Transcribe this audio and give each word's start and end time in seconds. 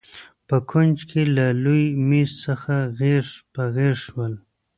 په 0.47 0.57
کونج 0.69 0.97
کې 1.09 1.21
له 1.35 1.45
لوی 1.63 1.83
مېز 2.09 2.31
څخه 2.45 2.73
غېږ 2.97 3.27
په 3.53 3.63
غېږ 3.75 3.95
شول. 4.05 4.33